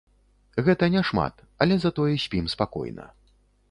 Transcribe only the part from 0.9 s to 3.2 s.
няшмат, але затое спім спакойна.